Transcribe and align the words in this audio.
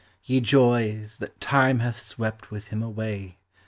Ye 0.23 0.39
joys, 0.39 1.19
that 1.19 1.39
Time 1.39 1.77
hath 1.77 1.99
swept 1.99 2.49
with 2.49 2.69
him 2.69 2.81
away. 2.81 3.37